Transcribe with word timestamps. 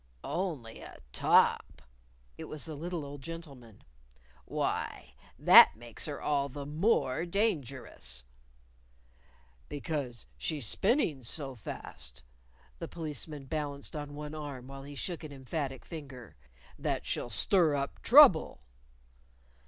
"Only 0.23 0.79
a 0.79 0.97
top!" 1.13 1.83
It 2.35 2.45
was 2.45 2.65
the 2.65 2.73
little 2.73 3.05
old 3.05 3.21
gentleman. 3.21 3.83
"Why, 4.45 5.13
that 5.37 5.75
makes 5.75 6.07
her 6.07 6.19
all 6.19 6.49
the 6.49 6.65
more 6.65 7.23
dangerous!" 7.23 8.23
"Because 9.69 10.25
she's 10.39 10.65
spinning 10.65 11.21
so 11.21 11.53
fast" 11.53 12.23
the 12.79 12.87
Policeman 12.87 13.45
balanced 13.45 13.95
on 13.95 14.15
one 14.15 14.33
arm 14.33 14.65
while 14.69 14.81
he 14.81 14.95
shook 14.95 15.23
an 15.23 15.31
emphatic 15.31 15.85
finger 15.85 16.35
"that 16.79 17.05
she'll 17.05 17.29
stir 17.29 17.75
up 17.75 18.01
trouble!" 18.01 18.63